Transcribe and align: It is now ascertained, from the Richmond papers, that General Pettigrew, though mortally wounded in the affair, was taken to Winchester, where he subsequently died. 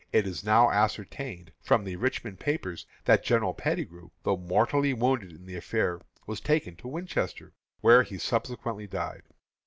It 0.11 0.25
is 0.25 0.43
now 0.43 0.71
ascertained, 0.71 1.51
from 1.61 1.83
the 1.83 1.95
Richmond 1.95 2.39
papers, 2.39 2.87
that 3.05 3.23
General 3.23 3.53
Pettigrew, 3.53 4.09
though 4.23 4.35
mortally 4.35 4.95
wounded 4.95 5.31
in 5.31 5.45
the 5.45 5.55
affair, 5.55 6.01
was 6.25 6.41
taken 6.41 6.75
to 6.77 6.87
Winchester, 6.87 7.53
where 7.81 8.01
he 8.01 8.17
subsequently 8.17 8.87
died. 8.87 9.21